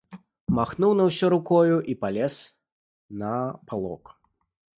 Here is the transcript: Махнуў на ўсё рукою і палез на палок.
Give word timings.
Махнуў 0.59 0.95
на 0.99 1.03
ўсё 1.09 1.25
рукою 1.33 1.77
і 1.93 1.95
палез 2.05 2.39
на 3.23 3.35
палок. 3.73 4.03